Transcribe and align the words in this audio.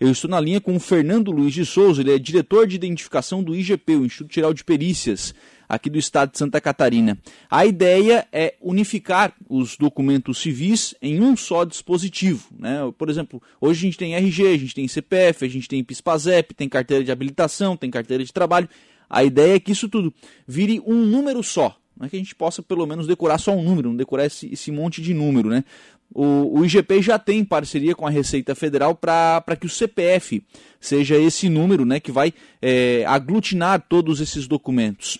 Eu 0.00 0.12
estou 0.12 0.30
na 0.30 0.38
linha 0.38 0.60
com 0.60 0.76
o 0.76 0.80
Fernando 0.80 1.32
Luiz 1.32 1.52
de 1.52 1.66
Souza, 1.66 2.00
ele 2.00 2.14
é 2.14 2.18
diretor 2.20 2.68
de 2.68 2.76
identificação 2.76 3.42
do 3.42 3.52
IGP, 3.52 3.96
o 3.96 4.06
Instituto 4.06 4.32
Geral 4.32 4.54
de 4.54 4.62
Perícias, 4.62 5.34
aqui 5.68 5.90
do 5.90 5.98
estado 5.98 6.30
de 6.30 6.38
Santa 6.38 6.60
Catarina. 6.60 7.18
A 7.50 7.66
ideia 7.66 8.24
é 8.30 8.54
unificar 8.60 9.34
os 9.48 9.76
documentos 9.76 10.38
civis 10.38 10.94
em 11.02 11.20
um 11.20 11.36
só 11.36 11.64
dispositivo. 11.64 12.48
Né? 12.56 12.78
Por 12.96 13.10
exemplo, 13.10 13.42
hoje 13.60 13.80
a 13.80 13.82
gente 13.82 13.98
tem 13.98 14.14
RG, 14.14 14.46
a 14.46 14.56
gente 14.58 14.74
tem 14.76 14.86
CPF, 14.86 15.44
a 15.44 15.48
gente 15.48 15.66
tem 15.66 15.82
PISPAZEP, 15.82 16.54
tem 16.54 16.68
carteira 16.68 17.02
de 17.02 17.10
habilitação, 17.10 17.76
tem 17.76 17.90
carteira 17.90 18.24
de 18.24 18.32
trabalho. 18.32 18.68
A 19.10 19.24
ideia 19.24 19.56
é 19.56 19.60
que 19.60 19.72
isso 19.72 19.88
tudo 19.88 20.14
vire 20.46 20.80
um 20.86 21.04
número 21.04 21.42
só. 21.42 21.76
Não 21.98 22.06
é 22.06 22.08
que 22.08 22.14
a 22.14 22.20
gente 22.20 22.36
possa 22.36 22.62
pelo 22.62 22.86
menos 22.86 23.08
decorar 23.08 23.38
só 23.38 23.52
um 23.52 23.62
número, 23.64 23.88
não 23.88 23.96
decorar 23.96 24.26
esse, 24.26 24.48
esse 24.52 24.70
monte 24.70 25.02
de 25.02 25.12
número, 25.12 25.48
né? 25.48 25.64
O, 26.14 26.58
o, 26.58 26.64
IGP 26.64 27.02
já 27.02 27.18
tem 27.18 27.44
parceria 27.44 27.94
com 27.94 28.06
a 28.06 28.10
Receita 28.10 28.54
Federal 28.54 28.94
para 28.94 29.56
que 29.58 29.66
o 29.66 29.70
CPF 29.70 30.42
seja 30.80 31.16
esse 31.16 31.48
número 31.48 31.84
né, 31.84 32.00
que 32.00 32.10
vai 32.10 32.32
é, 32.62 33.04
aglutinar 33.06 33.84
todos 33.88 34.20
esses 34.20 34.46
documentos. 34.46 35.18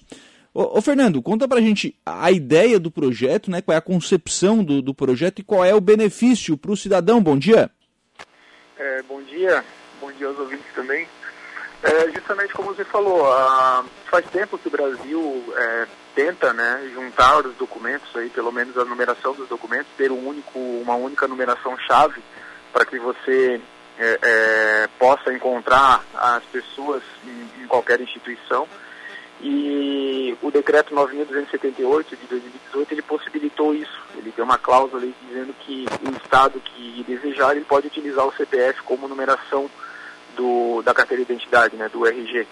Ô, 0.54 0.80
Fernando, 0.80 1.22
conta 1.22 1.46
pra 1.46 1.60
gente 1.60 1.94
a 2.04 2.32
ideia 2.32 2.80
do 2.80 2.90
projeto, 2.90 3.50
né, 3.50 3.60
qual 3.60 3.74
é 3.74 3.78
a 3.78 3.82
concepção 3.82 4.64
do, 4.64 4.82
do 4.82 4.94
projeto 4.94 5.38
e 5.38 5.44
qual 5.44 5.64
é 5.64 5.74
o 5.74 5.80
benefício 5.80 6.56
para 6.56 6.72
o 6.72 6.76
cidadão. 6.76 7.22
Bom 7.22 7.38
dia. 7.38 7.70
É, 8.76 9.02
bom 9.02 9.22
dia, 9.22 9.64
bom 10.00 10.10
dia 10.12 10.26
aos 10.26 10.38
ouvintes 10.38 10.66
também. 10.74 11.06
É, 11.82 12.10
justamente 12.10 12.52
como 12.54 12.74
você 12.74 12.84
falou, 12.84 13.30
a, 13.30 13.84
faz 14.10 14.26
tempo 14.30 14.58
que 14.58 14.66
o 14.66 14.70
Brasil 14.70 15.44
é, 15.56 15.86
tenta 16.18 16.52
né, 16.52 16.90
juntar 16.92 17.46
os 17.46 17.54
documentos, 17.54 18.08
aí, 18.16 18.28
pelo 18.28 18.50
menos 18.50 18.76
a 18.76 18.84
numeração 18.84 19.34
dos 19.34 19.48
documentos, 19.48 19.86
ter 19.96 20.10
um 20.10 20.26
único, 20.26 20.58
uma 20.58 20.96
única 20.96 21.28
numeração-chave 21.28 22.20
para 22.72 22.84
que 22.84 22.98
você 22.98 23.60
é, 23.96 24.18
é, 24.20 24.88
possa 24.98 25.32
encontrar 25.32 26.04
as 26.12 26.42
pessoas 26.46 27.04
em, 27.24 27.62
em, 27.62 27.66
qualquer 27.68 28.00
instituição. 28.00 28.66
E 29.40 30.36
o 30.42 30.50
decreto 30.50 30.92
9.278 30.92 32.08
de 32.10 32.26
2018 32.26 32.94
ele 32.94 33.02
possibilitou 33.02 33.72
isso. 33.72 34.02
Ele 34.16 34.32
tem 34.32 34.44
uma 34.44 34.58
cláusula 34.58 35.00
dizendo 35.22 35.54
que 35.60 35.86
o 36.04 36.16
Estado 36.16 36.58
que 36.58 37.04
desejar 37.06 37.54
ele 37.54 37.64
pode 37.64 37.86
utilizar 37.86 38.26
o 38.26 38.32
CPF 38.32 38.82
como 38.82 39.06
numeração 39.06 39.70
do, 40.34 40.82
da 40.82 40.92
carteira 40.92 41.24
de 41.24 41.32
identidade, 41.32 41.76
né, 41.76 41.88
do 41.88 42.04
RG. 42.04 42.44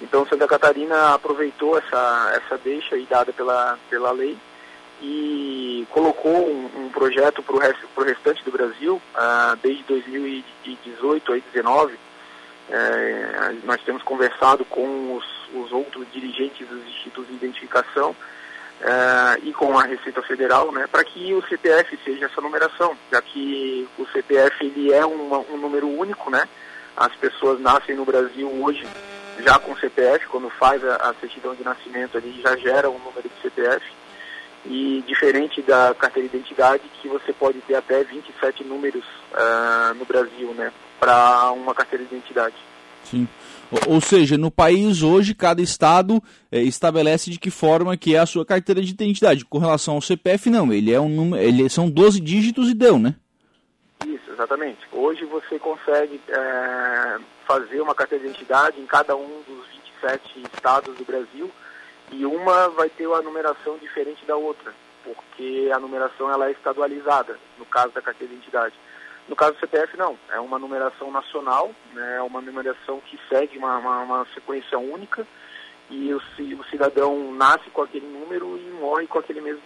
Então 0.00 0.26
Santa 0.26 0.46
Catarina 0.46 1.14
aproveitou 1.14 1.76
essa, 1.76 2.32
essa 2.34 2.58
deixa 2.58 2.94
aí 2.94 3.06
dada 3.08 3.32
pela, 3.32 3.78
pela 3.90 4.12
lei 4.12 4.36
e 5.00 5.86
colocou 5.90 6.48
um, 6.48 6.84
um 6.84 6.88
projeto 6.90 7.42
para 7.42 7.56
o 7.56 7.58
rest, 7.58 7.78
restante 8.04 8.44
do 8.44 8.50
Brasil, 8.50 9.00
uh, 9.14 9.56
desde 9.62 9.82
2018 9.84 11.24
a 11.24 11.34
2019. 11.34 11.98
É, 12.70 13.54
nós 13.64 13.80
temos 13.82 14.02
conversado 14.02 14.62
com 14.66 15.16
os, 15.16 15.24
os, 15.54 15.72
outros 15.72 16.06
dirigentes 16.12 16.68
dos 16.68 16.86
institutos 16.86 17.26
de 17.28 17.36
identificação 17.36 18.14
é, 18.82 19.38
e 19.42 19.54
com 19.54 19.78
a 19.78 19.84
Receita 19.84 20.20
Federal, 20.20 20.70
né, 20.70 20.86
para 20.86 21.02
que 21.02 21.32
o 21.32 21.42
CPF 21.48 21.98
seja 22.04 22.26
essa 22.26 22.42
numeração, 22.42 22.94
já 23.10 23.22
que 23.22 23.88
o 23.98 24.04
CPF 24.08 24.66
ele 24.66 24.92
é 24.92 25.06
um, 25.06 25.34
um 25.50 25.56
número 25.56 25.88
único, 25.88 26.30
né? 26.30 26.46
As 26.94 27.14
pessoas 27.14 27.58
nascem 27.58 27.96
no 27.96 28.04
Brasil 28.04 28.50
hoje 28.60 28.86
já 29.44 29.58
com 29.58 29.76
CPF, 29.76 30.26
quando 30.28 30.50
faz 30.50 30.84
a, 30.84 30.96
a 30.96 31.14
certidão 31.14 31.54
de 31.54 31.62
nascimento 31.64 32.16
ali 32.16 32.40
já 32.42 32.56
gera 32.56 32.90
um 32.90 32.98
número 32.98 33.28
de 33.28 33.42
CPF 33.42 33.84
e 34.66 35.02
diferente 35.06 35.62
da 35.62 35.94
carteira 35.98 36.28
de 36.28 36.36
identidade 36.36 36.82
que 37.00 37.08
você 37.08 37.32
pode 37.32 37.60
ter 37.60 37.74
até 37.74 38.02
27 38.04 38.64
números 38.64 39.04
uh, 39.32 39.94
no 39.94 40.04
Brasil, 40.04 40.52
né, 40.54 40.72
para 40.98 41.52
uma 41.52 41.74
carteira 41.74 42.04
de 42.04 42.14
identidade. 42.14 42.56
Sim. 43.04 43.26
Ou 43.86 44.00
seja, 44.00 44.36
no 44.36 44.50
país 44.50 45.02
hoje 45.02 45.34
cada 45.34 45.62
estado 45.62 46.22
é, 46.50 46.60
estabelece 46.60 47.30
de 47.30 47.38
que 47.38 47.50
forma 47.50 47.96
que 47.96 48.14
é 48.14 48.18
a 48.18 48.26
sua 48.26 48.44
carteira 48.44 48.82
de 48.82 48.92
identidade. 48.92 49.44
Com 49.44 49.58
relação 49.58 49.94
ao 49.94 50.00
CPF 50.00 50.50
não, 50.50 50.72
ele 50.72 50.92
é 50.92 51.00
um 51.00 51.08
número, 51.08 51.42
ele 51.42 51.68
são 51.68 51.88
12 51.88 52.20
dígitos 52.20 52.68
e 52.68 52.74
deu, 52.74 52.98
né? 52.98 53.14
Exatamente. 54.38 54.86
Hoje 54.92 55.24
você 55.24 55.58
consegue 55.58 56.20
é, 56.28 57.18
fazer 57.44 57.80
uma 57.80 57.94
carteira 57.94 58.24
de 58.24 58.30
identidade 58.30 58.80
em 58.80 58.86
cada 58.86 59.16
um 59.16 59.42
dos 59.46 59.66
27 60.00 60.42
estados 60.54 60.96
do 60.96 61.04
Brasil 61.04 61.50
e 62.12 62.24
uma 62.24 62.68
vai 62.68 62.88
ter 62.88 63.06
uma 63.06 63.20
numeração 63.20 63.76
diferente 63.78 64.24
da 64.24 64.36
outra, 64.36 64.72
porque 65.04 65.70
a 65.74 65.78
numeração 65.78 66.30
ela 66.30 66.48
é 66.48 66.52
estadualizada, 66.52 67.38
no 67.58 67.66
caso 67.66 67.90
da 67.90 68.00
carteira 68.00 68.32
de 68.32 68.38
identidade. 68.38 68.74
No 69.28 69.36
caso 69.36 69.54
do 69.54 69.60
CPF, 69.60 69.96
não. 69.96 70.18
É 70.30 70.40
uma 70.40 70.58
numeração 70.58 71.10
nacional, 71.10 71.70
né, 71.92 72.16
é 72.16 72.22
uma 72.22 72.40
numeração 72.40 73.00
que 73.00 73.18
segue 73.28 73.58
uma, 73.58 73.76
uma, 73.78 74.00
uma 74.02 74.26
sequência 74.34 74.78
única 74.78 75.26
e 75.90 76.12
o, 76.12 76.18
o, 76.18 76.64
cidadão 76.70 77.32
nasce 77.32 77.68
com 77.70 77.82
aquele 77.82 78.06
número 78.06 78.58
e 78.58 78.70
morre 78.80 79.06
com 79.06 79.18
aquele 79.18 79.40
mesmo, 79.40 79.60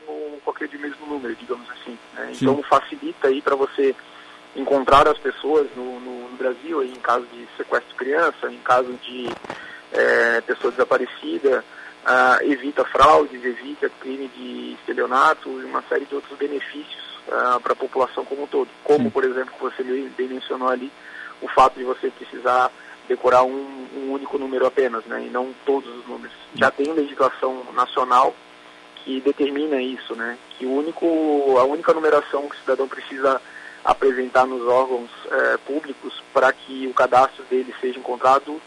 com 0.44 0.50
aquele 0.50 0.78
mesmo 0.78 1.06
número, 1.06 1.34
digamos 1.34 1.68
assim. 1.70 1.98
Né? 2.14 2.32
Então 2.34 2.62
facilita 2.62 3.28
aí 3.28 3.42
para 3.42 3.56
você 3.56 3.94
encontrar 4.54 5.08
as 5.08 5.18
pessoas 5.18 5.66
no, 5.76 6.00
no, 6.00 6.28
no 6.30 6.36
Brasil, 6.36 6.82
em 6.82 6.94
caso 6.96 7.26
de 7.32 7.46
sequestro 7.56 7.90
de 7.90 7.96
criança, 7.96 8.50
em 8.50 8.58
caso 8.58 8.92
de 9.02 9.28
é, 9.92 10.40
pessoa 10.42 10.70
desaparecida, 10.70 11.64
ah, 12.04 12.38
evita 12.42 12.84
fraudes, 12.84 13.44
evita 13.44 13.88
crime 14.00 14.28
de 14.28 14.72
estelionato 14.74 15.48
e 15.48 15.64
uma 15.64 15.82
série 15.88 16.04
de 16.04 16.14
outros 16.14 16.36
benefícios 16.36 17.02
ah, 17.30 17.60
para 17.62 17.72
a 17.72 17.76
população 17.76 18.24
como 18.24 18.42
um 18.42 18.46
todo. 18.46 18.68
Como, 18.82 19.10
por 19.10 19.24
exemplo, 19.24 19.52
que 19.54 19.62
você 19.62 19.82
bem 19.82 20.28
mencionou 20.28 20.68
ali, 20.68 20.90
o 21.40 21.48
fato 21.48 21.78
de 21.78 21.84
você 21.84 22.10
precisar 22.10 22.70
decorar 23.08 23.42
um, 23.42 23.86
um 23.96 24.12
único 24.12 24.38
número 24.38 24.66
apenas, 24.66 25.04
né, 25.04 25.24
e 25.26 25.30
não 25.30 25.52
todos 25.66 25.88
os 25.96 26.06
números. 26.06 26.36
Já 26.54 26.70
tem 26.70 26.92
legislação 26.92 27.64
nacional 27.74 28.34
que 28.96 29.20
determina 29.20 29.82
isso, 29.82 30.14
né, 30.14 30.38
que 30.56 30.64
o 30.64 30.72
único, 30.72 31.06
a 31.58 31.64
única 31.64 31.92
numeração 31.92 32.48
que 32.48 32.56
o 32.56 32.60
cidadão 32.60 32.86
precisa 32.86 33.40
apresentar 33.84 34.46
nos 34.46 34.66
órgãos 34.66 35.10
é, 35.30 35.56
públicos 35.58 36.22
para 36.32 36.52
que 36.52 36.86
o 36.86 36.94
cadastro 36.94 37.44
dele 37.44 37.74
seja 37.80 37.98
encontrado 37.98 38.60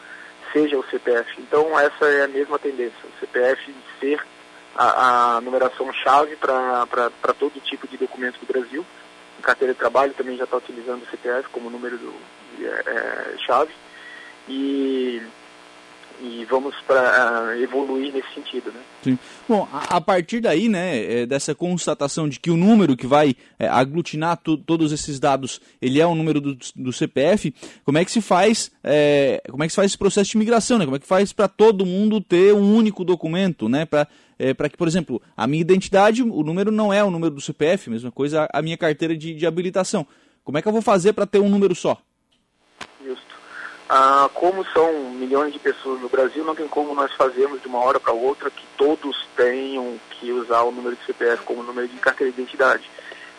seja 0.52 0.78
o 0.78 0.86
CPF. 0.86 1.42
Então 1.42 1.78
essa 1.80 2.06
é 2.06 2.24
a 2.24 2.28
mesma 2.28 2.58
tendência, 2.58 2.98
o 3.03 3.20
CPF 3.20 3.75
ser 4.00 4.22
a, 4.75 5.38
a 5.38 5.42
numeração-chave 5.42 6.36
para 6.36 7.34
todo 7.38 7.62
tipo 7.62 7.88
de 7.88 7.98
documento 7.98 8.40
do 8.40 8.46
Brasil. 8.46 8.86
A 9.40 9.42
carteira 9.42 9.74
de 9.74 9.80
trabalho 9.80 10.14
também 10.14 10.38
já 10.38 10.44
está 10.44 10.58
utilizando 10.58 11.04
o 11.04 11.09
CPF 11.09 11.50
como 11.50 11.70
número 11.70 11.98
do, 11.98 12.14
é, 12.62 12.66
é, 12.66 13.38
chave. 13.46 13.74
E 14.48 15.22
e 16.22 16.46
vamos 16.46 16.76
para 16.88 17.52
uh, 17.53 17.62
evoluir 17.62 18.14
nesse 18.14 18.34
sentido, 18.34 18.72
né? 18.72 18.80
Sim. 19.03 19.20
Bom, 19.48 19.68
a, 19.72 19.98
a, 19.98 20.02
partir 20.02 20.40
daí, 20.40 20.70
né, 20.70 21.22
é, 21.22 21.26
dessa 21.26 21.53
constatação 21.53 22.28
de 22.28 22.40
que 22.40 22.50
o 22.50 22.58
número 22.58 22.96
que 22.96 23.06
vai 23.06 23.36
é, 23.59 23.68
aglutinar 23.68 24.38
tu, 24.38 24.58
todos 24.58 24.92
esses 24.92 25.20
dados, 25.20 25.59
ele 25.81 26.00
é 26.00 26.06
o 26.06 26.16
número 26.16 26.40
do, 26.40 26.58
do 26.75 26.94
CPF, 26.94 27.54
como 27.84 27.98
é 27.98 28.06
que 28.06 28.12
se 28.12 28.22
faz, 28.22 28.72
é, 28.84 29.42
como 29.50 29.64
é 29.64 29.68
que 29.68 29.72
se 29.72 29.75
faz 29.75 29.92
esse 29.92 29.98
processo 29.98 30.31
de 30.31 30.38
migração, 30.38 30.78
né? 30.78 30.86
Como 30.86 30.98
é 30.98 31.00
que 31.00 31.08
faz 31.08 31.34
para 31.34 31.48
todo 31.48 31.86
mundo 31.86 32.22
ter 32.22 32.54
um 32.54 32.75
único 32.75 33.04
documento, 33.04 33.68
né? 33.68 33.86
Para 33.86 34.08
é, 34.38 34.54
para 34.54 34.68
que, 34.68 34.75
por 34.75 34.86
exemplo, 34.86 35.22
a 35.36 35.48
minha 35.48 35.62
identidade, 35.62 36.22
o 36.22 36.44
número 36.44 36.70
não 36.70 36.92
é 36.92 37.02
o 37.02 37.09
número 37.09 37.34
do 37.34 37.40
CPF, 37.40 37.90
mesma 37.90 38.12
coisa 38.12 38.50
a 38.52 38.62
minha 38.62 38.75
carteira 38.75 39.16
de, 39.16 39.34
de 39.34 39.48
habilitação. 39.48 40.06
Como 40.44 40.58
é 40.58 40.62
que 40.62 40.68
eu 40.68 40.74
vou 40.74 40.81
fazer 40.81 41.14
para 41.14 41.25
ter 41.25 41.40
um 41.40 41.48
número 41.48 41.74
só? 41.74 42.02
Ah, 43.88 44.29
como 44.34 44.66
são 44.73 45.12
milhões 45.12 45.53
de 45.53 45.59
pessoas 45.59 46.01
no 46.01 46.09
Brasil, 46.09 46.44
não 46.44 46.56
tem 46.56 46.68
como 46.68 46.96
nós 46.96 47.12
fazermos 47.13 47.62
de 47.62 47.68
uma 47.68 47.79
hora 47.79 48.00
para 48.00 48.13
outra 48.13 48.50
que 48.50 48.66
todos 48.78 49.28
tenham 49.35 50.00
que 50.09 50.31
usar 50.31 50.62
o 50.62 50.72
número 50.72 50.96
de 50.96 51.06
CPF 51.06 51.44
como 51.44 51.62
número 51.62 51.88
de 51.88 51.97
carteira 51.97 52.34
de 52.34 52.41
identidade. 52.41 52.90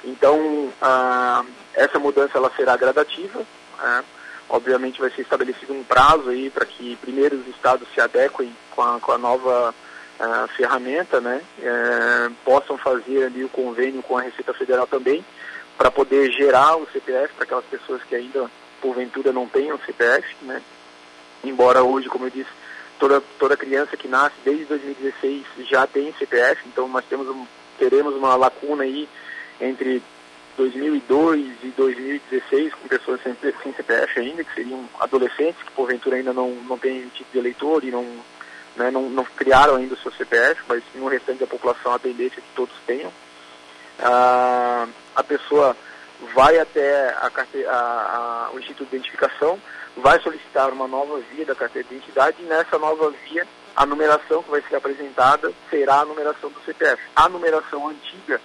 Então, 0.04 0.72
ah, 0.80 1.44
essa 1.74 1.98
mudança 1.98 2.38
ela 2.38 2.50
será 2.56 2.76
gradativa. 2.76 3.40
Né? 3.78 4.04
Obviamente 4.48 5.00
vai 5.00 5.10
ser 5.10 5.22
estabelecido 5.22 5.72
um 5.72 5.82
prazo 5.82 6.28
aí 6.28 6.48
para 6.48 6.64
que 6.64 6.94
primeiro 6.96 7.36
os 7.36 7.48
estados 7.48 7.88
se 7.92 8.00
adequem 8.00 8.54
com 8.70 8.82
a, 8.82 9.00
com 9.00 9.10
a 9.10 9.18
nova 9.18 9.74
ah, 10.20 10.48
ferramenta, 10.56 11.20
né? 11.20 11.42
É, 11.60 12.30
possam 12.44 12.78
fazer 12.78 13.24
ali 13.24 13.44
o 13.44 13.48
convênio 13.48 14.02
com 14.02 14.16
a 14.16 14.22
Receita 14.22 14.54
Federal 14.54 14.86
também, 14.86 15.24
para 15.76 15.90
poder 15.90 16.30
gerar 16.32 16.76
o 16.76 16.86
CPF 16.86 17.34
para 17.34 17.44
aquelas 17.44 17.64
pessoas 17.66 18.02
que 18.04 18.14
ainda 18.14 18.48
porventura 18.80 19.32
não 19.32 19.46
tenham 19.46 19.78
CPF, 19.78 20.26
né? 20.42 20.62
Embora 21.44 21.82
hoje, 21.82 22.08
como 22.08 22.26
eu 22.26 22.30
disse, 22.30 22.50
toda, 22.98 23.20
toda 23.38 23.56
criança 23.56 23.96
que 23.96 24.08
nasce 24.08 24.36
desde 24.44 24.64
2016 24.64 25.44
já 25.68 25.86
tem 25.86 26.12
CPF, 26.14 26.62
então 26.66 26.88
nós 26.88 27.04
temos 27.04 27.28
um, 27.28 27.46
teremos 27.78 28.14
uma 28.14 28.34
lacuna 28.36 28.84
aí 28.84 29.08
entre 29.60 30.02
2002 30.56 31.46
e 31.62 31.68
2016 31.76 32.74
com 32.74 32.88
pessoas 32.88 33.20
sem, 33.22 33.36
sem 33.62 33.72
CPF 33.72 34.18
ainda, 34.18 34.42
que 34.42 34.54
seriam 34.54 34.88
adolescentes 34.98 35.62
que 35.62 35.72
porventura 35.72 36.16
ainda 36.16 36.32
não, 36.32 36.50
não 36.68 36.78
têm 36.78 37.08
tipo 37.08 37.30
de 37.32 37.38
eleitor 37.38 37.84
e 37.84 37.90
não, 37.90 38.04
né, 38.76 38.90
não, 38.90 39.10
não 39.10 39.24
criaram 39.24 39.76
ainda 39.76 39.94
o 39.94 39.98
seu 39.98 40.10
CPF, 40.12 40.62
mas 40.68 40.82
no 40.94 41.08
restante 41.08 41.40
da 41.40 41.46
população 41.46 41.92
a 41.92 41.98
tendência 41.98 42.38
é 42.38 42.42
que 42.42 42.56
todos 42.56 42.74
tenham. 42.86 43.12
Ah, 43.98 44.86
a 45.14 45.22
pessoa 45.22 45.76
vai 46.34 46.58
até 46.58 47.10
a, 47.10 47.30
a, 47.68 47.70
a, 47.70 48.50
o 48.52 48.58
Instituto 48.58 48.90
de 48.90 48.96
Identificação, 48.96 49.60
vai 49.96 50.20
solicitar 50.20 50.70
uma 50.70 50.86
nova 50.86 51.20
via 51.32 51.44
da 51.44 51.54
carteira 51.54 51.88
de 51.88 51.96
identidade 51.96 52.36
e 52.40 52.46
nessa 52.46 52.78
nova 52.78 53.12
via 53.28 53.46
a 53.74 53.84
numeração 53.84 54.42
que 54.42 54.50
vai 54.50 54.62
ser 54.62 54.76
apresentada 54.76 55.52
será 55.70 56.00
a 56.00 56.04
numeração 56.04 56.50
do 56.50 56.60
CPF. 56.64 57.02
A 57.14 57.28
numeração 57.28 57.88
antiga, 57.88 58.40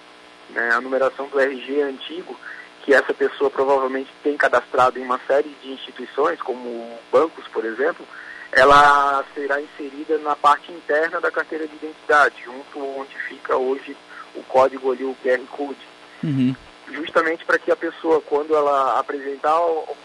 né, 0.50 0.70
a 0.72 0.80
numeração 0.80 1.26
do 1.28 1.40
RG 1.40 1.82
antigo, 1.82 2.38
que 2.84 2.92
essa 2.92 3.14
pessoa 3.14 3.50
provavelmente 3.50 4.10
tem 4.22 4.36
cadastrado 4.36 4.98
em 4.98 5.02
uma 5.02 5.20
série 5.26 5.54
de 5.62 5.72
instituições, 5.72 6.40
como 6.42 6.98
bancos, 7.10 7.46
por 7.48 7.64
exemplo, 7.64 8.06
ela 8.50 9.24
será 9.34 9.60
inserida 9.60 10.18
na 10.18 10.36
parte 10.36 10.70
interna 10.70 11.20
da 11.20 11.30
carteira 11.30 11.66
de 11.66 11.74
identidade, 11.76 12.34
junto 12.44 12.78
onde 12.98 13.16
fica 13.28 13.56
hoje 13.56 13.96
o 14.34 14.42
código 14.42 14.92
ali, 14.92 15.04
o 15.04 15.16
QR 15.22 15.40
Code. 15.50 15.88
Uhum. 16.22 16.54
Justamente 16.90 17.44
para 17.44 17.58
que 17.58 17.70
a 17.70 17.76
pessoa, 17.76 18.20
quando 18.20 18.54
ela 18.54 18.98
apresentar 18.98 19.58
o, 19.60 19.96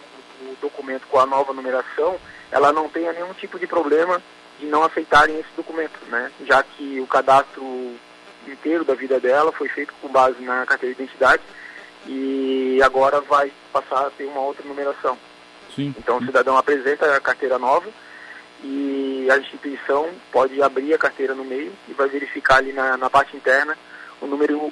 o 0.41 0.57
documento 0.61 1.07
com 1.07 1.19
a 1.19 1.25
nova 1.25 1.53
numeração, 1.53 2.17
ela 2.51 2.71
não 2.71 2.87
tenha 2.87 3.11
nenhum 3.13 3.33
tipo 3.33 3.59
de 3.59 3.67
problema 3.67 4.21
de 4.59 4.65
não 4.65 4.83
aceitarem 4.83 5.39
esse 5.39 5.49
documento, 5.55 5.99
né? 6.09 6.31
Já 6.45 6.63
que 6.63 6.99
o 6.99 7.07
cadastro 7.07 7.95
inteiro 8.47 8.83
da 8.83 8.93
vida 8.93 9.19
dela 9.19 9.51
foi 9.51 9.67
feito 9.67 9.93
com 10.01 10.07
base 10.07 10.41
na 10.41 10.65
carteira 10.65 10.95
de 10.95 11.03
identidade 11.03 11.43
e 12.05 12.79
agora 12.81 13.21
vai 13.21 13.51
passar 13.71 14.07
a 14.07 14.11
ter 14.11 14.25
uma 14.25 14.41
outra 14.41 14.65
numeração. 14.65 15.17
Sim. 15.75 15.93
Então 15.97 16.17
o 16.17 16.25
cidadão 16.25 16.57
apresenta 16.57 17.15
a 17.15 17.19
carteira 17.19 17.59
nova 17.59 17.89
e 18.63 19.27
a 19.29 19.37
instituição 19.37 20.09
pode 20.31 20.61
abrir 20.61 20.93
a 20.93 20.97
carteira 20.97 21.35
no 21.35 21.43
meio 21.43 21.71
e 21.87 21.93
vai 21.93 22.07
verificar 22.07 22.57
ali 22.57 22.73
na, 22.73 22.97
na 22.97 23.09
parte 23.09 23.35
interna 23.35 23.77
o 24.21 24.25
número 24.25 24.71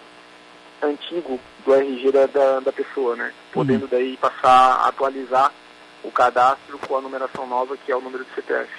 antigo 0.81 1.39
do 1.65 1.73
RG 1.73 2.11
da, 2.11 2.25
da, 2.27 2.59
da 2.59 2.71
pessoa, 2.71 3.15
né? 3.15 3.33
Podendo 3.51 3.83
uhum. 3.83 3.89
daí 3.91 4.17
passar 4.17 4.75
a 4.75 4.87
atualizar 4.87 5.51
o 6.03 6.11
cadastro 6.11 6.77
com 6.79 6.97
a 6.97 7.01
numeração 7.01 7.47
nova, 7.47 7.75
que 7.77 7.91
é 7.91 7.95
o 7.95 8.01
número 8.01 8.23
do 8.23 8.35
CPF. 8.35 8.69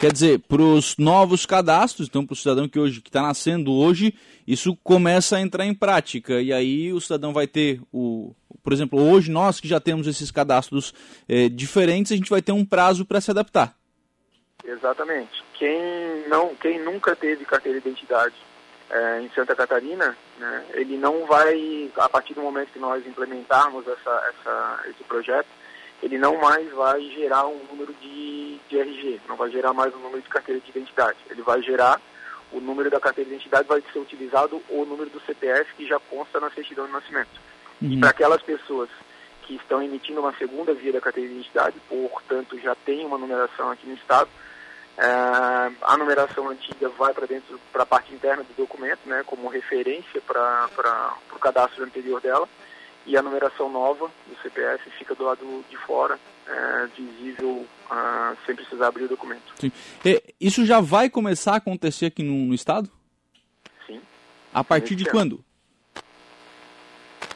Quer 0.00 0.12
dizer, 0.12 0.40
para 0.40 0.60
os 0.60 0.96
novos 0.98 1.46
cadastros, 1.46 2.08
então 2.08 2.26
para 2.26 2.32
o 2.32 2.36
cidadão 2.36 2.68
que 2.68 2.78
hoje 2.78 3.00
que 3.00 3.08
está 3.08 3.22
nascendo 3.22 3.72
hoje, 3.72 4.12
isso 4.46 4.76
começa 4.82 5.36
a 5.36 5.40
entrar 5.40 5.64
em 5.64 5.74
prática. 5.74 6.40
E 6.40 6.52
aí 6.52 6.92
o 6.92 7.00
cidadão 7.00 7.32
vai 7.32 7.46
ter 7.46 7.80
o. 7.92 8.34
Por 8.62 8.72
exemplo, 8.72 9.00
hoje 9.00 9.30
nós 9.30 9.60
que 9.60 9.68
já 9.68 9.78
temos 9.78 10.06
esses 10.06 10.30
cadastros 10.30 10.92
é, 11.28 11.48
diferentes, 11.48 12.12
a 12.12 12.16
gente 12.16 12.30
vai 12.30 12.42
ter 12.42 12.52
um 12.52 12.64
prazo 12.64 13.04
para 13.04 13.20
se 13.20 13.30
adaptar. 13.30 13.76
Exatamente. 14.64 15.44
Quem, 15.54 16.28
não, 16.28 16.54
quem 16.56 16.82
nunca 16.82 17.14
teve 17.14 17.44
carteira 17.44 17.80
de 17.80 17.86
identidade 17.86 18.34
é, 18.90 19.20
em 19.20 19.30
Santa 19.30 19.54
Catarina, 19.54 20.16
né, 20.38 20.64
ele 20.74 20.96
não 20.96 21.26
vai, 21.26 21.90
a 21.96 22.08
partir 22.08 22.34
do 22.34 22.42
momento 22.42 22.72
que 22.72 22.78
nós 22.78 23.06
implementarmos 23.06 23.86
essa, 23.88 24.32
essa, 24.32 24.80
esse 24.88 25.04
projeto, 25.04 25.48
ele 26.02 26.18
não 26.18 26.36
mais 26.36 26.70
vai 26.72 27.00
gerar 27.10 27.46
um 27.46 27.64
número 27.70 27.94
de, 27.94 28.58
de 28.68 28.78
RG, 28.78 29.20
não 29.28 29.36
vai 29.36 29.50
gerar 29.50 29.72
mais 29.72 29.94
um 29.94 29.98
número 29.98 30.20
de 30.20 30.28
carteira 30.28 30.60
de 30.60 30.70
identidade. 30.70 31.16
Ele 31.30 31.42
vai 31.42 31.62
gerar 31.62 32.00
o 32.52 32.60
número 32.60 32.90
da 32.90 33.00
carteira 33.00 33.28
de 33.28 33.36
identidade, 33.36 33.66
vai 33.66 33.82
ser 33.92 33.98
utilizado 33.98 34.60
o 34.68 34.84
número 34.84 35.08
do 35.08 35.20
CPF 35.20 35.74
que 35.74 35.86
já 35.86 35.98
consta 35.98 36.38
na 36.38 36.50
certidão 36.50 36.86
de 36.86 36.92
nascimento. 36.92 37.40
Uhum. 37.80 37.92
E 37.92 38.00
para 38.00 38.10
aquelas 38.10 38.42
pessoas 38.42 38.90
que 39.42 39.56
estão 39.56 39.82
emitindo 39.82 40.20
uma 40.20 40.34
segunda 40.36 40.74
via 40.74 40.92
da 40.92 41.00
carteira 41.00 41.28
de 41.28 41.36
identidade, 41.36 41.76
portanto 41.88 42.58
já 42.60 42.74
tem 42.74 43.04
uma 43.04 43.18
numeração 43.18 43.70
aqui 43.70 43.86
no 43.86 43.94
Estado, 43.94 44.28
é, 44.96 45.72
a 45.82 45.96
numeração 45.96 46.48
antiga 46.48 46.88
vai 46.90 47.12
para 47.12 47.26
dentro, 47.26 47.58
para 47.72 47.82
a 47.82 47.86
parte 47.86 48.14
interna 48.14 48.44
do 48.44 48.54
documento, 48.56 49.00
né, 49.06 49.22
como 49.26 49.48
referência 49.48 50.20
para 50.20 51.14
o 51.34 51.38
cadastro 51.38 51.84
anterior 51.84 52.20
dela, 52.20 52.48
e 53.06 53.16
a 53.16 53.22
numeração 53.22 53.70
nova 53.70 54.06
do 54.26 54.42
CPF 54.42 54.88
fica 54.90 55.14
do 55.14 55.24
lado 55.24 55.64
de 55.68 55.76
fora, 55.78 56.18
é, 56.46 56.86
visível 56.96 57.66
ah, 57.90 58.34
sem 58.46 58.54
precisar 58.54 58.86
abrir 58.86 59.04
o 59.04 59.08
documento. 59.08 59.52
Sim. 59.58 59.72
E, 60.04 60.22
isso 60.40 60.64
já 60.64 60.80
vai 60.80 61.10
começar 61.10 61.54
a 61.54 61.56
acontecer 61.56 62.06
aqui 62.06 62.22
no, 62.22 62.46
no 62.46 62.54
estado? 62.54 62.90
Sim. 63.86 64.00
A 64.52 64.62
partir 64.62 64.94
de 64.94 65.04
quando? 65.04 65.44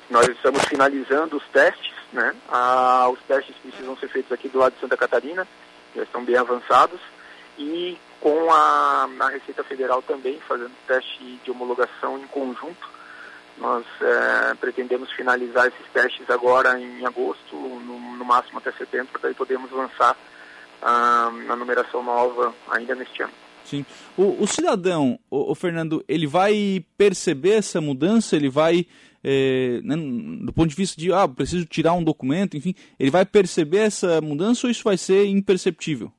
Nós 0.09 0.27
estamos 0.29 0.65
finalizando 0.65 1.37
os 1.37 1.47
testes, 1.49 1.93
né? 2.13 2.35
Ah, 2.49 3.09
os 3.11 3.21
testes 3.25 3.55
precisam 3.57 3.97
ser 3.97 4.09
feitos 4.09 4.33
aqui 4.33 4.49
do 4.49 4.59
lado 4.59 4.75
de 4.75 4.81
Santa 4.81 4.97
Catarina, 4.97 5.47
já 5.95 6.03
estão 6.05 6.25
bem 6.25 6.37
avançados 6.37 7.01
e 7.59 7.99
com 8.21 8.51
a, 8.51 9.09
a 9.21 9.29
Receita 9.29 9.65
Federal 9.65 10.01
também 10.03 10.39
fazendo 10.41 10.73
teste 10.87 11.39
de 11.45 11.51
homologação 11.51 12.19
em 12.19 12.27
conjunto. 12.29 12.99
Nós 13.59 13.85
é, 14.01 14.55
pretendemos 14.55 15.11
finalizar 15.13 15.67
esses 15.67 15.93
testes 15.93 16.31
agora 16.31 16.79
em 16.79 17.05
agosto, 17.05 17.57
no, 17.57 18.17
no 18.17 18.25
máximo 18.25 18.59
até 18.59 18.71
setembro, 18.73 19.09
para 19.13 19.23
daí 19.23 19.35
podermos 19.35 19.71
lançar 19.73 20.17
a, 20.81 21.27
a, 21.27 21.57
numeração 21.57 22.03
nova 22.03 22.55
ainda 22.71 22.95
neste 22.95 23.23
ano. 23.23 23.33
Sim. 23.65 23.85
O, 24.17 24.43
o 24.43 24.47
cidadão, 24.47 25.19
o, 25.29 25.51
o, 25.51 25.55
Fernando, 25.57 26.05
ele 26.09 26.27
vai 26.27 26.85
perceber 26.97 27.55
essa 27.55 27.81
mudança, 27.81 28.37
ele 28.37 28.49
vai, 28.49 28.87
é, 29.25 29.81
né, 29.83 29.97
do 29.97 30.53
ponto 30.53 30.69
de 30.69 30.77
vista 30.77 30.99
de, 30.99 31.13
ah, 31.13 31.27
preciso 31.27 31.67
tirar 31.67 31.95
um 31.95 32.05
documento, 32.05 32.57
enfim, 32.57 32.75
ele 32.99 33.11
vai 33.11 33.27
perceber 33.27 33.79
essa 33.79 34.21
mudança 34.21 34.69
ou 34.69 34.71
isso 34.71 34.85
vai 34.85 34.97
ser 34.97 35.27
imperceptível? 35.27 36.13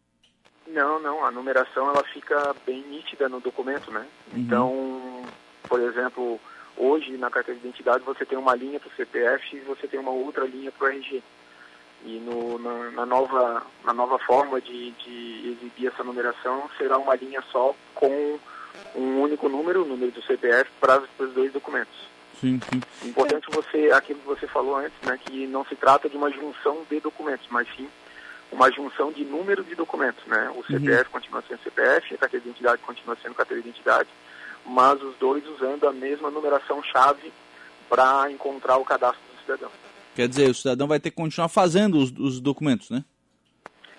Não, 0.80 0.98
não, 0.98 1.26
a 1.26 1.32
numeração 1.32 1.90
ela 1.90 2.02
fica 2.06 2.56
bem 2.66 2.82
nítida 2.84 3.28
no 3.28 3.42
documento, 3.42 3.92
né? 3.92 4.06
Uhum. 4.32 4.40
Então, 4.40 5.26
por 5.68 5.82
exemplo, 5.82 6.40
hoje 6.78 7.18
na 7.18 7.30
carteira 7.30 7.60
de 7.60 7.68
identidade 7.68 8.06
você 8.06 8.26
tem 8.26 8.38
uma 8.38 8.56
linha 8.56 8.80
para 8.80 8.88
o 8.88 8.96
CPF 8.96 9.58
e 9.58 9.60
você 9.60 9.90
tem 9.90 10.00
uma 10.00 10.12
outra 10.12 10.46
linha 10.46 10.72
para 10.72 10.88
o 10.88 10.90
RG. 10.90 11.22
E 12.06 12.20
no, 12.20 12.58
na, 12.60 12.92
na, 12.92 13.06
nova, 13.06 13.62
na 13.84 13.94
nova 13.94 14.18
forma 14.20 14.62
de, 14.62 14.92
de 14.92 15.50
exibir 15.50 15.88
essa 15.88 16.02
numeração 16.02 16.70
será 16.78 16.98
uma 16.98 17.14
linha 17.14 17.44
só 17.52 17.76
com 17.94 18.40
um 18.96 19.20
único 19.22 19.50
número, 19.50 19.84
o 19.84 19.86
número 19.86 20.14
do 20.14 20.22
CPF, 20.22 20.72
para 20.80 21.04
os 21.20 21.34
dois 21.34 21.52
documentos. 21.52 22.08
Sim, 22.40 22.58
sim. 22.72 22.82
Importante 23.10 23.48
você, 23.52 23.92
aquilo 23.92 24.20
que 24.22 24.28
você 24.28 24.48
falou 24.48 24.78
antes, 24.78 24.98
né, 25.02 25.20
que 25.26 25.46
não 25.46 25.66
se 25.66 25.76
trata 25.76 26.08
de 26.08 26.16
uma 26.16 26.32
junção 26.32 26.86
de 26.90 27.02
documentos, 27.02 27.46
mas 27.52 27.68
sim 27.76 27.90
uma 28.52 28.72
junção 28.72 29.12
de 29.12 29.24
número 29.24 29.64
de 29.64 29.76
documentos, 29.76 30.26
né? 30.26 30.52
O 30.56 30.64
CPF 30.64 31.06
uhum. 31.06 31.12
continua 31.12 31.44
sendo 31.48 31.64
CPF, 31.64 32.14
a 32.14 32.18
carteira 32.18 32.44
de 32.44 32.50
identidade 32.50 32.82
continua 32.82 33.18
sendo 33.22 33.36
carteira 33.36 33.62
de 33.62 33.70
identidade, 33.70 34.10
mas 34.66 35.02
os 35.02 35.16
dois 35.18 35.46
usando 35.48 35.88
a 35.88 35.94
mesma 35.94 36.32
numeração-chave 36.32 37.32
para 37.88 38.32
encontrar 38.32 38.78
o 38.78 38.86
cadastro 38.86 39.22
do 39.34 39.42
cidadão. 39.42 39.72
Quer 40.16 40.28
dizer, 40.28 40.50
o 40.50 40.54
cidadão 40.54 40.88
vai 40.88 41.00
ter 41.00 41.12
que 41.12 41.16
continuar 41.16 41.48
fazendo 41.48 41.98
os, 41.98 42.12
os 42.12 42.40
documentos, 42.40 42.90
né? 42.90 43.04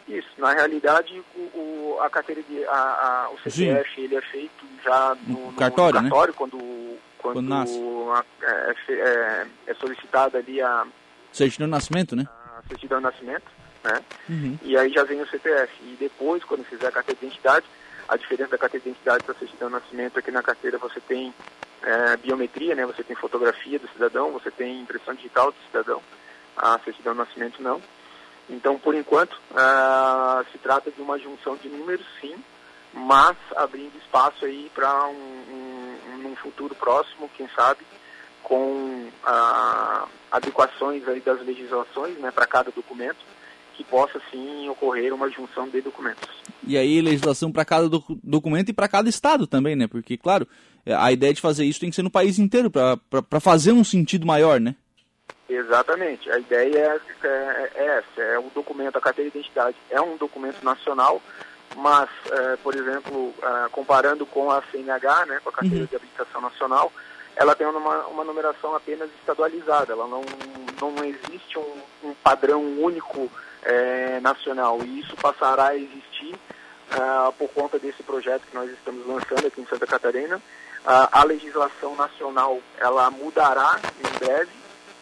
Isso. 0.08 0.28
Na 0.38 0.52
realidade, 0.52 1.22
o, 1.36 1.38
o 1.38 1.98
a 2.00 2.10
carteira 2.10 2.42
de 2.42 2.64
a, 2.64 2.70
a, 2.70 3.30
o 3.30 3.38
CPF 3.38 3.94
Sim. 3.94 4.02
ele 4.02 4.16
é 4.16 4.22
feito 4.22 4.66
já 4.82 5.16
no, 5.26 5.46
no 5.46 5.52
cartório, 5.52 6.00
no 6.00 6.08
cartório 6.08 6.32
né? 6.32 6.38
quando 6.38 6.98
quando, 7.18 7.34
quando 7.34 8.12
é, 8.42 8.74
é, 8.88 9.46
é 9.66 9.74
solicitada 9.74 10.38
ali 10.38 10.60
a 10.60 10.86
certidão 11.32 11.66
de 11.66 11.70
nascimento, 11.70 12.16
né? 12.16 12.26
A 12.39 12.39
certidão 12.70 12.98
de 12.98 13.04
nascimento 13.04 13.50
né? 13.82 14.00
Uhum. 14.28 14.58
E 14.62 14.76
aí 14.76 14.92
já 14.92 15.04
vem 15.04 15.20
o 15.20 15.28
CPF. 15.28 15.72
E 15.82 15.96
depois, 15.98 16.44
quando 16.44 16.64
fizer 16.64 16.86
a 16.86 16.92
carteira 16.92 17.18
de 17.20 17.26
identidade, 17.26 17.66
a 18.08 18.16
diferença 18.16 18.50
da 18.50 18.58
carteira 18.58 18.84
de 18.84 18.90
identidade 18.90 19.24
para 19.24 19.34
a 19.34 19.38
certidão 19.38 19.68
de 19.68 19.74
nascimento 19.74 20.18
é 20.18 20.22
que 20.22 20.30
na 20.30 20.42
carteira 20.42 20.78
você 20.78 21.00
tem 21.00 21.32
é, 21.82 22.16
biometria, 22.16 22.74
né? 22.74 22.84
Você 22.86 23.02
tem 23.02 23.16
fotografia 23.16 23.78
do 23.78 23.88
cidadão, 23.88 24.32
você 24.32 24.50
tem 24.50 24.80
impressão 24.80 25.14
digital 25.14 25.50
do 25.50 25.58
cidadão. 25.66 26.02
A 26.56 26.78
certidão 26.80 27.12
de 27.12 27.18
nascimento 27.18 27.62
não. 27.62 27.80
Então, 28.48 28.78
por 28.78 28.94
enquanto, 28.94 29.32
uh, 29.52 30.44
se 30.50 30.58
trata 30.58 30.90
de 30.90 31.00
uma 31.00 31.16
junção 31.18 31.56
de 31.56 31.68
números, 31.68 32.04
sim, 32.20 32.34
mas 32.92 33.36
abrindo 33.54 33.96
espaço 33.98 34.44
aí 34.44 34.70
para 34.74 35.06
um, 35.06 35.14
um, 35.14 36.26
um, 36.26 36.36
futuro 36.36 36.74
próximo, 36.74 37.30
quem 37.36 37.48
sabe, 37.54 37.86
com 38.42 39.08
uh, 39.26 40.08
adequações 40.30 41.06
aí 41.08 41.20
das 41.20 41.44
legislações 41.44 42.18
né, 42.18 42.30
para 42.30 42.46
cada 42.46 42.70
documento, 42.70 43.18
que 43.74 43.84
possa 43.84 44.20
sim 44.30 44.68
ocorrer 44.68 45.14
uma 45.14 45.30
junção 45.30 45.68
de 45.68 45.80
documentos. 45.80 46.28
E 46.66 46.76
aí 46.76 47.00
legislação 47.00 47.50
para 47.50 47.64
cada 47.64 47.88
doc 47.88 48.04
documento 48.22 48.68
e 48.68 48.74
para 48.74 48.88
cada 48.88 49.08
estado 49.08 49.46
também, 49.46 49.74
né? 49.74 49.86
Porque, 49.86 50.18
claro, 50.18 50.46
é, 50.84 50.94
a 50.94 51.10
ideia 51.10 51.32
de 51.32 51.40
fazer 51.40 51.64
isso 51.64 51.80
tem 51.80 51.88
que 51.88 51.96
ser 51.96 52.02
no 52.02 52.10
país 52.10 52.38
inteiro 52.38 52.70
para 52.70 53.40
fazer 53.40 53.72
um 53.72 53.82
sentido 53.82 54.26
maior, 54.26 54.60
né? 54.60 54.74
Exatamente. 55.48 56.30
A 56.30 56.38
ideia 56.38 56.78
é, 56.78 57.26
é, 57.26 57.70
é, 57.74 57.86
essa, 57.98 58.22
é 58.22 58.38
o 58.38 58.50
documento, 58.54 58.96
a 58.96 59.00
carteira 59.00 59.30
de 59.30 59.38
identidade 59.38 59.76
é 59.90 60.00
um 60.00 60.16
documento 60.16 60.62
nacional, 60.62 61.20
mas, 61.76 62.08
é, 62.30 62.56
por 62.56 62.74
exemplo, 62.74 63.34
é, 63.42 63.68
comparando 63.70 64.24
com 64.26 64.50
a 64.50 64.62
CNH, 64.70 65.26
né, 65.26 65.40
com 65.42 65.48
a 65.48 65.52
carteira 65.52 65.80
uhum. 65.80 65.86
de 65.86 65.96
habilitação 65.96 66.40
nacional, 66.40 66.92
ela 67.36 67.54
tem 67.54 67.66
uma, 67.66 68.06
uma 68.06 68.24
numeração 68.24 68.74
apenas 68.74 69.08
estadualizada, 69.20 69.92
ela 69.92 70.06
não, 70.06 70.22
não 70.80 71.04
existe 71.04 71.58
um, 71.58 71.82
um 72.04 72.14
padrão 72.22 72.62
único 72.80 73.30
é, 73.62 74.20
nacional. 74.20 74.80
E 74.82 75.00
isso 75.00 75.16
passará 75.16 75.68
a 75.68 75.76
existir 75.76 76.34
uh, 76.34 77.32
por 77.34 77.48
conta 77.50 77.78
desse 77.78 78.02
projeto 78.02 78.42
que 78.42 78.54
nós 78.54 78.70
estamos 78.70 79.06
lançando 79.06 79.46
aqui 79.46 79.60
em 79.60 79.66
Santa 79.66 79.86
Catarina. 79.86 80.36
Uh, 80.36 81.08
a 81.12 81.24
legislação 81.24 81.94
nacional 81.94 82.58
ela 82.78 83.10
mudará 83.10 83.78
em 83.98 84.18
breve, 84.18 84.50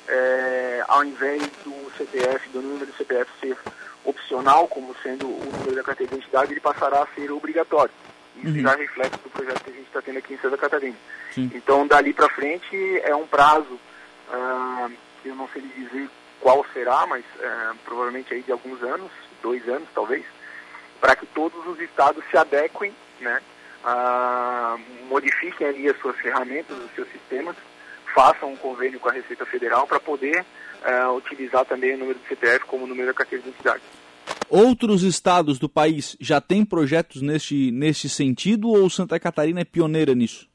é, 0.08 0.84
ao 0.88 1.04
invés 1.04 1.42
do 1.64 1.92
CPF, 1.96 2.48
do 2.48 2.62
número 2.62 2.86
do 2.86 2.96
CPF 2.96 3.30
ser 3.40 3.56
opcional, 4.04 4.66
como 4.66 4.94
sendo 5.02 5.26
o 5.26 5.52
número 5.58 5.76
da 5.76 5.82
carteira 5.82 6.10
de 6.10 6.18
identidade, 6.18 6.52
ele 6.52 6.60
passará 6.60 7.02
a 7.02 7.06
ser 7.14 7.30
obrigatório. 7.30 7.92
Isso 8.42 8.56
uhum. 8.56 8.62
já 8.62 8.74
reflete 8.74 9.18
do 9.18 9.30
projeto 9.30 9.64
que 9.64 9.70
a 9.70 9.74
gente 9.74 9.86
está 9.86 10.02
tendo 10.02 10.18
aqui 10.18 10.34
em 10.34 10.38
Santa 10.38 10.56
Catarina. 10.56 10.96
Sim. 11.34 11.50
Então, 11.54 11.86
dali 11.86 12.12
para 12.12 12.28
frente, 12.30 12.76
é 13.04 13.14
um 13.14 13.26
prazo, 13.26 13.78
ah, 14.30 14.88
eu 15.24 15.34
não 15.34 15.48
sei 15.48 15.62
dizer 15.62 16.08
qual 16.40 16.64
será, 16.72 17.06
mas 17.06 17.24
ah, 17.42 17.74
provavelmente 17.84 18.32
aí 18.32 18.42
de 18.42 18.52
alguns 18.52 18.82
anos, 18.82 19.10
dois 19.42 19.66
anos 19.68 19.88
talvez, 19.94 20.24
para 21.00 21.16
que 21.16 21.26
todos 21.26 21.66
os 21.66 21.80
estados 21.80 22.24
se 22.30 22.36
adequem, 22.36 22.94
né, 23.20 23.40
ah, 23.84 24.76
modifiquem 25.08 25.66
ali 25.66 25.88
as 25.88 25.98
suas 25.98 26.16
ferramentas, 26.16 26.76
os 26.76 26.94
seus 26.94 27.08
sistemas, 27.10 27.56
façam 28.14 28.52
um 28.52 28.56
convênio 28.56 28.98
com 28.98 29.08
a 29.08 29.12
Receita 29.12 29.46
Federal 29.46 29.86
para 29.86 30.00
poder 30.00 30.44
uh, 30.84 31.14
utilizar 31.14 31.64
também 31.64 31.94
o 31.94 31.98
número 31.98 32.18
do 32.18 32.26
CPF 32.26 32.64
como 32.66 32.86
número 32.86 33.08
da 33.08 33.14
carteira 33.14 33.42
de 33.42 33.50
identidade. 33.50 33.82
Outros 34.50 35.02
estados 35.02 35.58
do 35.58 35.68
país 35.68 36.16
já 36.20 36.40
têm 36.40 36.64
projetos 36.64 37.20
neste, 37.20 37.70
neste 37.70 38.08
sentido 38.08 38.68
ou 38.70 38.88
Santa 38.88 39.20
Catarina 39.20 39.60
é 39.60 39.64
pioneira 39.64 40.14
nisso? 40.14 40.48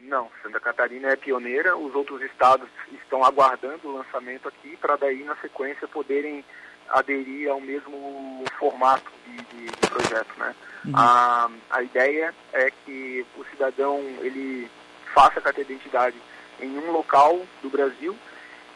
Não, 0.00 0.30
Santa 0.42 0.58
Catarina 0.58 1.08
é 1.08 1.16
pioneira, 1.16 1.76
os 1.76 1.94
outros 1.94 2.22
estados 2.22 2.68
estão 2.92 3.22
aguardando 3.24 3.88
o 3.88 3.96
lançamento 3.96 4.48
aqui 4.48 4.76
para 4.76 4.96
daí 4.96 5.22
na 5.24 5.36
sequência 5.36 5.86
poderem 5.86 6.44
aderir 6.88 7.50
ao 7.50 7.60
mesmo 7.60 8.44
formato 8.58 9.10
de, 9.26 9.36
de, 9.36 9.66
de 9.66 9.88
projeto, 9.88 10.38
né? 10.38 10.54
Uhum. 10.84 10.92
A, 10.94 11.50
a 11.70 11.82
ideia 11.82 12.32
é 12.52 12.70
que 12.84 13.26
o 13.36 13.44
cidadão 13.50 13.98
ele 14.20 14.70
faça 15.12 15.40
a 15.40 15.42
carteira 15.42 15.68
de 15.68 15.74
identidade 15.74 16.16
em 16.60 16.78
um 16.78 16.92
local 16.92 17.40
do 17.62 17.68
Brasil 17.68 18.16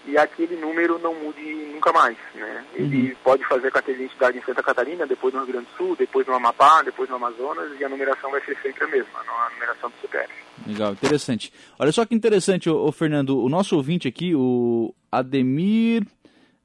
e 0.07 0.16
aquele 0.16 0.57
número 0.57 0.99
não 0.99 1.14
mude 1.14 1.40
nunca 1.73 1.92
mais. 1.92 2.16
Né? 2.35 2.64
Ele 2.75 3.11
uhum. 3.11 3.16
pode 3.23 3.45
fazer 3.47 3.71
carteira 3.71 3.99
de 3.99 4.04
identidade 4.04 4.38
em 4.38 4.42
Santa 4.42 4.62
Catarina, 4.62 5.07
depois 5.07 5.33
no 5.35 5.40
Rio 5.40 5.52
Grande 5.52 5.66
do 5.66 5.76
Sul, 5.76 5.97
depois 5.97 6.26
no 6.26 6.35
Amapá, 6.35 6.83
depois 6.83 7.09
no 7.09 7.16
Amazonas, 7.16 7.78
e 7.78 7.85
a 7.85 7.88
numeração 7.88 8.30
vai 8.30 8.40
ser 8.42 8.57
sempre 8.62 8.85
a 8.85 8.88
mesma, 8.88 9.21
a 9.21 9.50
numeração 9.54 9.90
do 9.90 9.97
CPF. 10.00 10.33
Legal, 10.66 10.92
interessante. 10.92 11.52
Olha 11.78 11.92
só 11.92 12.04
que 12.04 12.14
interessante, 12.14 12.69
ô, 12.69 12.87
ô 12.87 12.92
Fernando, 12.92 13.42
o 13.42 13.49
nosso 13.49 13.76
ouvinte 13.76 14.09
aqui, 14.09 14.35
o 14.35 14.95
Ademir 15.11 16.07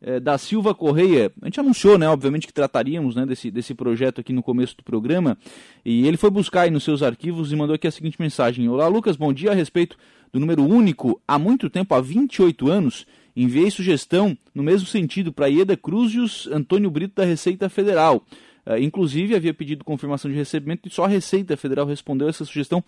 é, 0.02 0.20
da 0.20 0.38
Silva 0.38 0.76
Correia, 0.76 1.32
a 1.42 1.46
gente 1.46 1.60
anunciou, 1.60 1.98
né, 1.98 2.08
obviamente, 2.08 2.46
que 2.46 2.54
trataríamos 2.54 3.16
né, 3.16 3.26
desse, 3.26 3.50
desse 3.50 3.74
projeto 3.74 4.22
aqui 4.22 4.32
no 4.32 4.44
começo 4.44 4.78
do 4.78 4.84
programa, 4.84 5.38
e 5.84 6.08
ele 6.08 6.18
foi 6.18 6.30
buscar 6.30 6.62
aí 6.62 6.72
nos 6.72 6.84
seus 6.84 7.02
arquivos 7.02 7.52
e 7.52 7.56
mandou 7.56 7.76
aqui 7.76 7.88
a 7.88 7.92
seguinte 7.92 8.20
mensagem. 8.20 8.68
Olá, 8.70 8.88
Lucas, 8.88 9.16
bom 9.16 9.34
dia 9.34 9.52
a 9.52 9.56
respeito 9.56 9.98
do 10.32 10.40
número 10.40 10.64
único 10.64 11.20
há 11.28 11.40
muito 11.40 11.70
tempo, 11.70 11.96
há 11.96 12.02
28 12.02 12.70
anos, 12.70 13.08
enviei 13.36 13.70
sugestão 13.70 14.38
no 14.54 14.64
mesmo 14.64 14.88
sentido 14.88 15.34
para 15.34 15.48
Ieda 15.48 15.76
Cruzius 15.76 16.48
Antônio 16.52 16.90
Brito 16.90 17.16
da 17.16 17.26
Receita 17.26 17.70
Federal. 17.70 18.24
Uh, 18.66 18.78
inclusive, 18.80 19.36
havia 19.36 19.54
pedido 19.54 19.84
confirmação 19.84 20.32
de 20.32 20.38
recebimento 20.38 20.88
e 20.88 20.92
só 20.92 21.06
a 21.06 21.08
Receita 21.08 21.56
Federal 21.56 21.86
respondeu 21.86 22.28
essa 22.28 22.46
sugestão. 22.46 22.84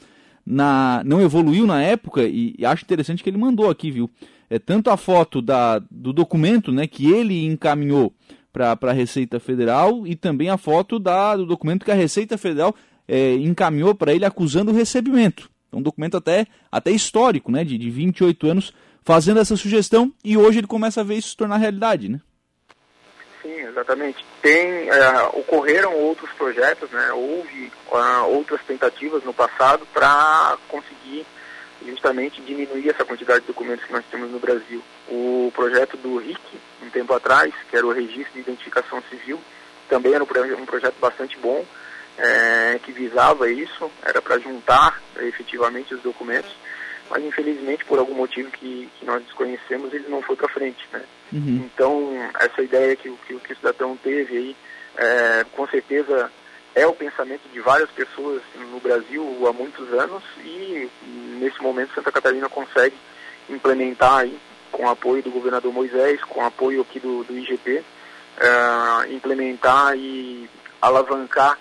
Na, 0.46 1.04
não 1.06 1.22
evoluiu 1.22 1.68
na 1.68 1.82
época 1.84 2.24
e, 2.24 2.56
e 2.58 2.66
acho 2.66 2.86
interessante 2.86 3.22
que 3.22 3.30
ele 3.30 3.38
mandou 3.38 3.70
aqui, 3.70 3.92
viu? 3.92 4.10
É, 4.50 4.58
tanto 4.58 4.90
a 4.90 4.96
foto 4.96 5.42
da, 5.42 5.80
do 5.92 6.14
documento 6.14 6.72
né, 6.72 6.88
que 6.88 7.12
ele 7.12 7.46
encaminhou 7.46 8.14
para 8.54 8.78
a 8.82 8.94
Receita 8.94 9.42
Federal 9.42 10.08
e 10.08 10.16
também 10.16 10.50
a 10.50 10.58
foto 10.58 10.98
da, 11.00 11.36
do 11.36 11.46
documento 11.46 11.84
que 11.84 11.92
a 11.92 11.96
Receita 11.96 12.38
Federal 12.38 12.74
é, 13.08 13.36
encaminhou 13.36 13.94
para 13.94 14.14
ele 14.14 14.26
acusando 14.26 14.72
o 14.72 14.74
recebimento. 14.74 15.50
É 15.72 15.76
um 15.76 15.82
documento 15.82 16.18
até, 16.18 16.48
até 16.72 16.92
histórico, 16.92 17.52
né, 17.52 17.64
de, 17.64 17.78
de 17.78 17.90
28 17.90 18.48
anos 18.48 18.74
fazendo 19.08 19.40
essa 19.40 19.56
sugestão 19.56 20.12
e 20.22 20.36
hoje 20.36 20.60
ele 20.60 20.68
começa 20.68 21.00
a 21.00 21.04
ver 21.04 21.16
isso 21.16 21.30
se 21.30 21.38
tornar 21.38 21.56
realidade, 21.56 22.10
né? 22.10 22.20
Sim, 23.42 23.62
exatamente. 23.62 24.26
Tem, 24.42 24.90
uh, 24.90 25.40
ocorreram 25.40 25.96
outros 25.96 26.30
projetos, 26.34 26.92
né? 26.92 27.14
Houve 27.14 27.72
uh, 27.90 28.26
outras 28.28 28.60
tentativas 28.68 29.24
no 29.24 29.34
passado 29.34 29.88
para 29.94 30.58
conseguir 30.68 31.26
justamente 31.86 32.42
diminuir 32.42 32.90
essa 32.90 33.06
quantidade 33.06 33.42
de 33.42 33.48
documentos 33.48 33.86
que 33.86 33.94
nós 33.94 34.04
temos 34.12 34.30
no 34.30 34.40
Brasil. 34.40 34.84
O 35.08 35.54
projeto 35.56 35.96
do 35.96 36.18
RIC, 36.18 36.42
um 36.84 36.90
tempo 36.90 37.14
atrás, 37.14 37.54
que 37.70 37.78
era 37.78 37.88
o 37.88 37.94
Registro 37.94 38.34
de 38.34 38.42
Identificação 38.42 39.02
Civil, 39.10 39.40
também 39.88 40.14
era 40.14 40.24
um 40.24 40.66
projeto 40.66 40.96
bastante 41.00 41.38
bom, 41.38 41.66
é, 42.18 42.78
que 42.84 42.92
visava 42.92 43.50
isso, 43.50 43.90
era 44.04 44.22
para 44.22 44.38
juntar 44.38 45.02
efetivamente 45.22 45.94
os 45.94 46.02
documentos 46.02 46.52
mas 47.10 47.24
infelizmente 47.24 47.86
por 47.86 48.00
algum 48.00 48.14
motivo 48.14 48.50
que, 48.52 48.90
que 49.00 49.06
nós 49.06 49.24
desconhecemos 49.24 49.94
ele 49.94 50.08
não 50.08 50.22
foi 50.22 50.36
para 50.36 50.48
frente, 50.50 50.88
né? 50.92 51.02
Uhum. 51.32 51.70
Então 51.74 52.32
essa 52.40 52.62
ideia 52.62 52.96
que, 52.96 53.10
que, 53.28 53.36
que, 53.40 53.54
o 53.54 53.56
cidadão 53.56 53.98
teve 53.98 54.38
aí, 54.38 54.56
é, 54.98 55.46
com 55.52 55.68
certeza 55.68 56.32
é 56.76 56.86
o 56.86 56.94
pensamento 56.94 57.48
de 57.52 57.60
várias 57.60 57.90
pessoas 57.92 58.42
no 58.72 58.80
Brasil 58.80 59.48
há 59.48 59.54
muitos 59.54 59.92
anos 59.94 60.24
e 60.44 60.90
nesse 61.40 61.62
momento 61.62 61.94
Santa 61.94 62.12
Catarina 62.12 62.50
consegue 62.50 62.96
implementar 63.50 64.20
aí 64.20 64.38
com 64.72 64.86
o 64.86 64.90
apoio 64.90 65.24
do 65.24 65.32
governador 65.32 65.74
Moisés, 65.74 66.24
com 66.24 66.42
o 66.42 66.46
apoio 66.46 66.82
aqui 66.82 67.00
do, 67.00 67.24
do 67.24 67.38
IGP, 67.38 67.84
é, 68.40 69.14
implementar 69.14 69.98
e 69.98 70.50
alavancar 70.82 71.58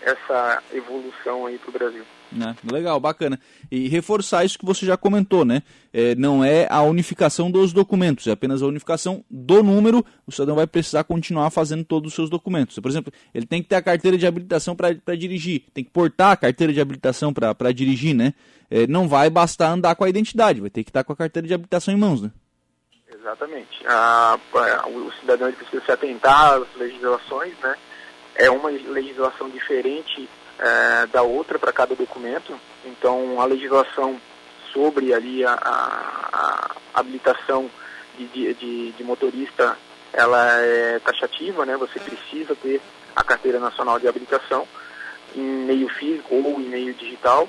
essa 0.00 0.62
evolução 0.72 1.46
aí 1.46 1.58
para 1.58 1.68
o 1.68 1.72
Brasil. 1.72 2.04
Né? 2.36 2.54
Legal, 2.70 3.00
bacana. 3.00 3.40
E 3.70 3.88
reforçar 3.88 4.44
isso 4.44 4.58
que 4.58 4.64
você 4.64 4.84
já 4.84 4.96
comentou, 4.96 5.44
né? 5.44 5.62
É, 5.92 6.14
não 6.14 6.44
é 6.44 6.66
a 6.70 6.82
unificação 6.82 7.50
dos 7.50 7.72
documentos, 7.72 8.26
é 8.26 8.32
apenas 8.32 8.62
a 8.62 8.66
unificação 8.66 9.24
do 9.30 9.62
número. 9.62 10.04
O 10.26 10.32
cidadão 10.32 10.54
vai 10.54 10.66
precisar 10.66 11.04
continuar 11.04 11.50
fazendo 11.50 11.84
todos 11.84 12.08
os 12.08 12.14
seus 12.14 12.28
documentos. 12.28 12.78
Por 12.78 12.90
exemplo, 12.90 13.12
ele 13.34 13.46
tem 13.46 13.62
que 13.62 13.68
ter 13.68 13.76
a 13.76 13.82
carteira 13.82 14.18
de 14.18 14.26
habilitação 14.26 14.76
para 14.76 15.16
dirigir, 15.16 15.64
tem 15.72 15.82
que 15.82 15.90
portar 15.90 16.32
a 16.32 16.36
carteira 16.36 16.72
de 16.72 16.80
habilitação 16.80 17.32
para 17.32 17.72
dirigir, 17.72 18.14
né? 18.14 18.34
É, 18.70 18.86
não 18.86 19.08
vai 19.08 19.30
bastar 19.30 19.70
andar 19.70 19.94
com 19.94 20.04
a 20.04 20.08
identidade, 20.08 20.60
vai 20.60 20.70
ter 20.70 20.84
que 20.84 20.90
estar 20.90 21.04
com 21.04 21.12
a 21.12 21.16
carteira 21.16 21.48
de 21.48 21.54
habilitação 21.54 21.94
em 21.94 21.96
mãos, 21.96 22.20
né? 22.20 22.30
Exatamente. 23.18 23.86
A, 23.86 24.38
a, 24.54 24.88
o 24.88 25.12
cidadão 25.20 25.50
precisa 25.52 25.84
se 25.84 25.90
atentar 25.90 26.54
às 26.54 26.76
legislações, 26.76 27.54
né? 27.60 27.76
É 28.34 28.50
uma 28.50 28.68
legislação 28.68 29.48
diferente 29.48 30.28
é, 30.58 31.06
da 31.06 31.22
outra 31.22 31.58
para 31.58 31.72
cada 31.72 31.94
documento. 31.94 32.58
Então, 32.84 33.40
a 33.40 33.44
legislação 33.44 34.20
sobre 34.72 35.12
ali 35.14 35.44
a, 35.44 35.52
a, 35.52 36.76
a 36.94 37.00
habilitação 37.00 37.70
de, 38.18 38.54
de, 38.54 38.92
de, 38.92 39.04
motorista, 39.04 39.76
ela 40.12 40.60
é 40.60 40.98
taxativa, 40.98 41.64
né? 41.64 41.76
Você 41.76 41.98
precisa 41.98 42.54
ter 42.54 42.80
a 43.14 43.22
carteira 43.22 43.58
nacional 43.58 43.98
de 43.98 44.08
habilitação 44.08 44.66
em 45.34 45.40
meio 45.40 45.88
físico 45.88 46.34
ou 46.34 46.60
em 46.60 46.64
meio 46.64 46.94
digital. 46.94 47.48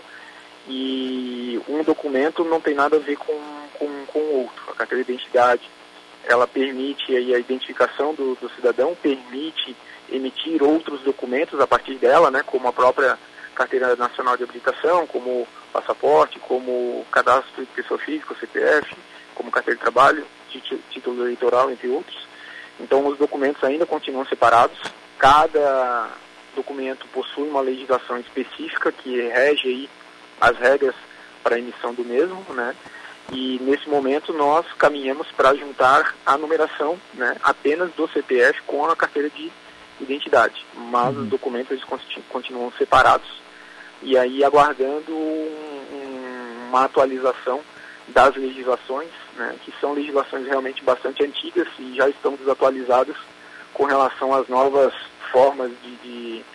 E 0.67 1.61
um 1.67 1.83
documento 1.83 2.43
não 2.43 2.59
tem 2.59 2.75
nada 2.75 2.97
a 2.97 2.99
ver 2.99 3.17
com, 3.17 3.39
com, 3.73 4.05
com 4.07 4.19
o 4.19 4.41
outro. 4.41 4.63
A 4.69 4.75
carteira 4.75 5.03
de 5.03 5.13
identidade, 5.13 5.69
ela 6.25 6.45
permite 6.45 7.15
aí, 7.15 7.33
a 7.33 7.39
identificação 7.39 8.13
do, 8.13 8.35
do 8.35 8.49
cidadão, 8.49 8.95
permite 9.01 9.75
emitir 10.11 10.61
outros 10.63 11.01
documentos 11.01 11.59
a 11.59 11.67
partir 11.67 11.95
dela, 11.95 12.31
né, 12.31 12.43
como 12.45 12.67
a 12.67 12.73
própria 12.73 13.17
Carteira 13.55 13.95
Nacional 13.95 14.37
de 14.37 14.43
Habilitação, 14.43 15.07
como 15.07 15.47
passaporte, 15.73 16.39
como 16.39 17.05
cadastro 17.11 17.65
de 17.65 17.71
pessoa 17.71 17.99
física, 17.99 18.35
CPF, 18.39 18.95
como 19.33 19.51
carteira 19.51 19.77
de 19.77 19.81
trabalho, 19.81 20.25
título 20.91 21.23
eleitoral, 21.23 21.71
entre 21.71 21.87
outros. 21.87 22.27
Então, 22.79 23.05
os 23.07 23.17
documentos 23.17 23.63
ainda 23.63 23.85
continuam 23.85 24.25
separados. 24.25 24.77
Cada 25.17 26.09
documento 26.55 27.07
possui 27.07 27.47
uma 27.49 27.61
legislação 27.61 28.19
específica 28.19 28.91
que 28.91 29.21
rege 29.21 29.67
aí 29.67 29.89
as 30.39 30.57
regras 30.57 30.95
para 31.43 31.55
a 31.55 31.59
emissão 31.59 31.93
do 31.93 32.03
mesmo, 32.03 32.45
né? 32.49 32.75
E 33.31 33.59
nesse 33.61 33.89
momento 33.89 34.31
nós 34.31 34.65
caminhamos 34.77 35.27
para 35.31 35.53
juntar 35.55 36.15
a 36.25 36.37
numeração, 36.37 36.97
né, 37.13 37.35
apenas 37.43 37.91
do 37.91 38.07
CPF 38.07 38.61
com 38.63 38.85
a 38.85 38.95
carteira 38.95 39.29
de 39.29 39.51
identidade, 40.11 40.65
mas 40.73 41.15
uhum. 41.15 41.23
os 41.23 41.29
documentos 41.29 41.71
eles 41.71 41.83
continuam 42.29 42.71
separados 42.77 43.29
e 44.01 44.17
aí 44.17 44.43
aguardando 44.43 45.13
um, 45.13 46.67
uma 46.69 46.85
atualização 46.85 47.61
das 48.09 48.35
legislações, 48.35 49.09
né, 49.35 49.55
que 49.63 49.73
são 49.81 49.93
legislações 49.93 50.45
realmente 50.45 50.83
bastante 50.83 51.23
antigas 51.23 51.67
e 51.79 51.95
já 51.95 52.07
estão 52.09 52.35
desatualizadas 52.35 53.15
com 53.73 53.85
relação 53.85 54.33
às 54.33 54.47
novas 54.47 54.93
formas 55.31 55.71
de, 55.83 55.95
de 55.97 56.45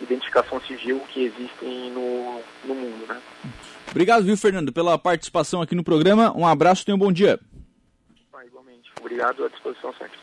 identificação 0.00 0.60
civil 0.60 1.00
que 1.08 1.24
existem 1.24 1.90
no, 1.90 2.40
no 2.64 2.74
mundo. 2.74 3.06
Né. 3.08 3.20
Obrigado, 3.90 4.24
viu, 4.24 4.36
Fernando, 4.36 4.72
pela 4.72 4.96
participação 4.96 5.60
aqui 5.60 5.74
no 5.74 5.84
programa. 5.84 6.32
Um 6.36 6.46
abraço 6.46 6.84
e 6.88 6.92
um 6.92 6.98
bom 6.98 7.12
dia. 7.12 7.38
Ah, 8.32 8.44
igualmente. 8.46 8.90
Obrigado, 9.00 9.44
à 9.44 9.48
disposição 9.48 9.92
sempre. 9.94 10.22